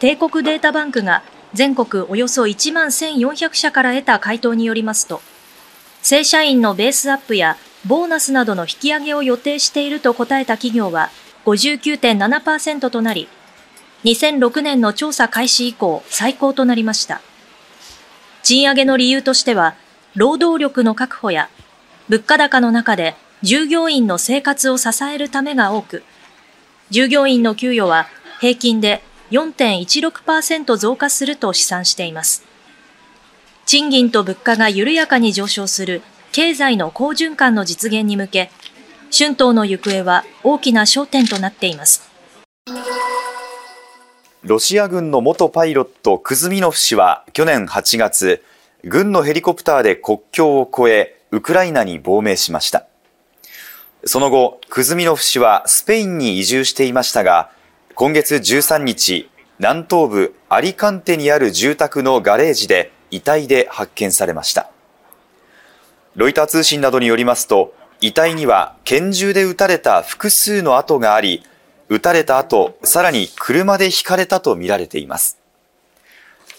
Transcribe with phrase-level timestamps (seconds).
[0.00, 1.22] 帝国データバンクが
[1.54, 5.20] 全国およそ1万1400社から得た回答によりますと、
[6.02, 11.10] 正社員のベースアップやボーナスなどの引き上げを予定していると答えた企業は
[11.46, 13.28] 59.7%となり、
[14.04, 17.20] 2006年の調査開始以降最高となりました。
[18.44, 19.74] 賃上げの理由としては、
[20.14, 21.50] 労働力の確保や
[22.08, 26.04] 物価高の中で従業員の生活を支えるためが多く、
[26.90, 28.06] 従業員の給与は
[28.40, 32.44] 平均で4.16%増加すると試算しています。
[33.66, 38.50] 賃金と物価が緩やかに上昇する経済の好循環の実現に向け、
[39.16, 42.08] 春闘の行方は大きな焦点となっています。
[44.42, 48.42] ロシア軍の元パイロットクズミノフ氏は去年8月、
[48.84, 52.86] 軍のヘリコプターで国境を越え、ウクライナに亡命しました。
[54.04, 57.50] その後、クズミノフ氏はスペインに移住していましたが、
[58.00, 64.70] 今月13日、南東部アリカンテにある住宅のガレージで遺体で発見されました。
[66.14, 71.42] ロイター通信などによりますと、遺体には拳銃で撃たれた複数の跡があり、
[71.88, 75.40] 撃たれた後、さらに車で引かれたとみられています。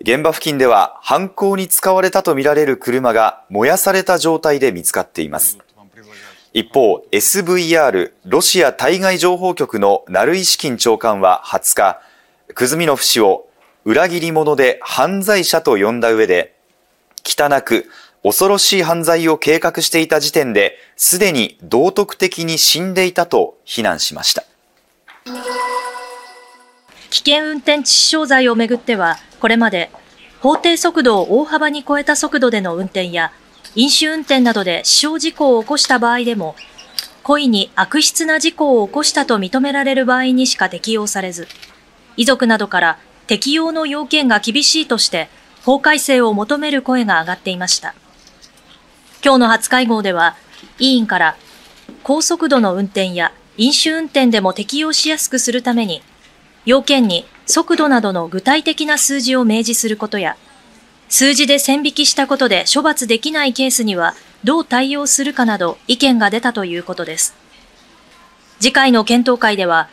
[0.00, 5.58] 現場付近では犯行に使われたとみられる車が燃やされた状態で見つかっています。
[6.52, 12.00] 一方、SVR、ロシア対外情報局のナルイシキン長官は20日、
[12.54, 13.46] クズミノフ氏を
[13.84, 16.56] 裏切り者で犯罪者と呼んだ上で、
[17.24, 17.88] 汚く
[18.24, 24.42] 恐ろしい犯罪を計画していた時点で、すでに道徳的に死んでいたと非難しました。
[27.10, 29.88] 危険運転致死傷罪をめぐっては、これまで
[30.40, 33.30] 法定速度を大幅に超えた速度での運転や
[33.74, 36.56] 飲酒運転などで死傷事故を起こした場合でも、
[37.22, 41.46] 故意に悪質な事故を起こしたと認められる場合にしか適用されず、
[42.16, 45.28] 遺族などから適用の要件が厳しいとして
[45.64, 47.94] 法改正を求める声が上がっていました。
[49.22, 50.36] 今日の初会合では、
[50.78, 51.36] 委員から
[52.02, 56.02] 高速度の運転や飲酒運転でも適用しやすくするために、
[56.64, 60.36] 要件に速度などの具体的な数字を明示することや、
[61.10, 67.34] 数字で線引きしたことで処罰できないケースにはどう対応するかなど意見が出たということです。
[68.60, 69.88] 次回の検討会では、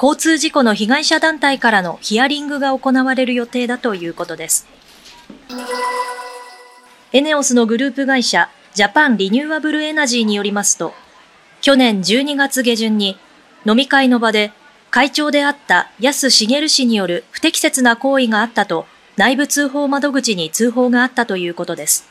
[0.00, 4.66] 交通事故の被害者団体からのヒアリングが行われる予定だということです。
[7.12, 10.94] エネオスのグループ会社、ジャパンリニューアブルエナジーによりますと、
[11.60, 13.18] 去年12月下旬に
[13.66, 14.52] 飲み会の場で
[14.90, 18.86] 会長であった安茂氏による不適切な行為があったと
[19.16, 22.08] 内部通報窓口に通報があったということです。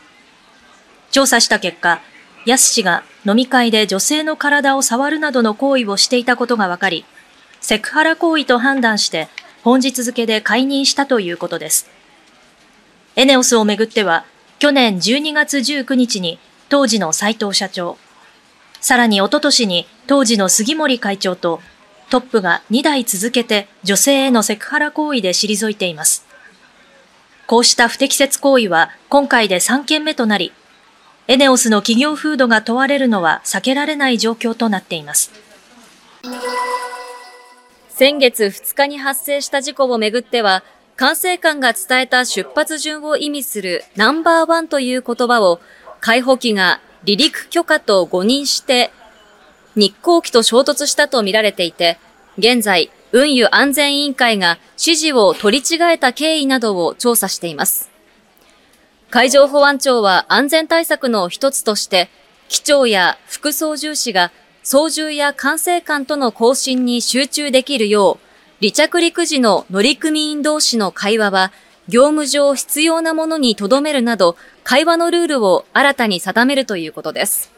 [1.12, 2.01] 調査した結果、
[2.45, 7.06] 安氏が飲み会で女性の体を触るなどの行為をしていたことが分かり、
[7.59, 9.28] セクハラ行為と判断して
[9.63, 11.90] 本日付で解任したということです。
[13.16, 14.25] エネオスをめぐっては、
[14.59, 17.97] 去年12月19日に当時の斉藤社長、
[18.79, 21.61] さらにおととしに当時の杉森会長と
[22.09, 26.30] トップが2代続けて女性へのセクハラ行為で退いています。
[27.51, 30.53] こうした不適切行為は今回で3件目となり、
[31.28, 35.34] エネオスの企業風土が問われるのは避けられない状況となっています。
[37.90, 40.63] 先月2日に発生した事故をめぐっては、
[40.95, 45.59] 管制官が伝えた出発順を意味するナンバーワンという言葉を、
[46.00, 48.91] 解放機が離陸許可と誤認して
[49.75, 52.00] 日航機と衝突したとみられていて、
[52.38, 57.89] 現在、運輸安全委員会が指示を取り違えた経緯などを調査しています。
[59.09, 62.09] 海上保安庁は安全対策の一つとして、
[62.47, 64.31] 機長や副操縦士が
[64.63, 68.25] 操縦や管制官との交信に集中できるよう、
[68.61, 71.51] 離着陸時の乗組員同士の会話は
[71.89, 77.51] 業務上必要なものに留めるなど、会話のルールを新たに定めるということです。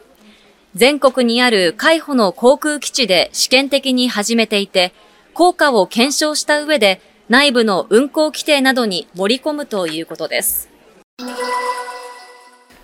[0.74, 4.92] 全国にある海保の航空基地で試験的に始めていて、
[5.34, 10.68] 効果を検証した上で内部の運航規定などに盛り込むということです。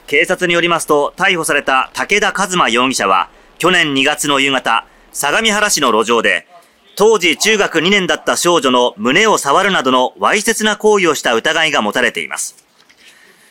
[0.07, 6.49] 警察によりますと、逮捕された武田和馬容疑者は、去年2月の夕方、相模原市の路上で、
[6.97, 12.65] 当時中学2年だった少女の胸を触るなどのわいせつな行為をした疑いが持たれています。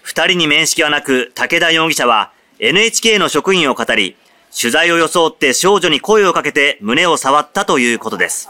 [0.01, 4.17] 二人に面識はなく、武田容疑者は NHK の職員を語り、
[4.53, 8.49] 取材を装って少女に声をかけて胸を触ったということです。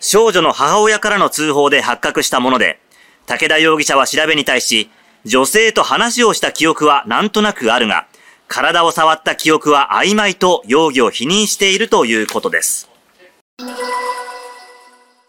[0.00, 2.80] 少女の母親からの通報で発覚したもので、
[3.26, 4.90] 武田容疑者は調べに対し、
[5.24, 8.06] 女性と話をした記憶はなんとなくあるが、
[8.46, 12.88] 体を触った記憶は曖昧と容疑を否認しているということです。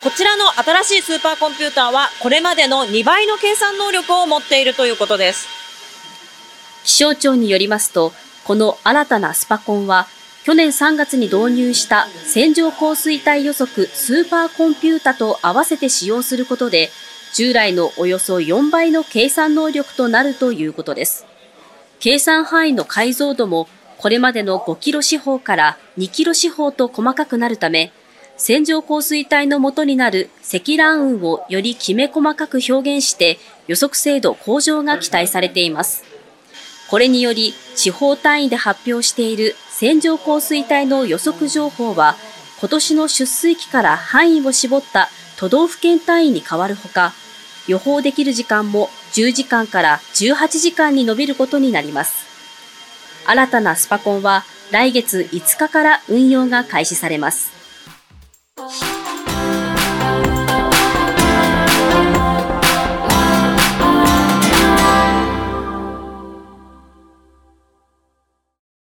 [0.01, 5.47] こちらの新しいスーパーコンピューターは、これまでの2倍の計算能力を持っているということです。
[6.85, 8.13] 気象庁によりますと、
[8.45, 10.07] この新たなスパコンは、
[10.45, 16.89] 去年3月に導入した線状降水帯予測スーパーコンピュータと合わせて使用することで、
[17.33, 21.25] 従来のおよそ4倍の計算能力となるということです。
[21.99, 27.91] 計算範囲の解像度もこれまでの5キロ四方から2キロ四方と細かくなるため、
[28.37, 33.37] 線状降水帯の元になる積乱雲をよりきめ細かく表現して
[33.67, 36.05] 予測精度向上が期待されています。
[36.89, 42.15] これにより地方単位で発表している線状降水帯の予測情報は
[42.59, 47.13] 今年の出水期から範囲を絞った都道府県単位に変わるほか
[47.67, 52.27] 予報できる時間も10時間から18時間に伸びることになります。
[53.27, 57.58] 新たなスパコンは来月5日から運用が開始されます。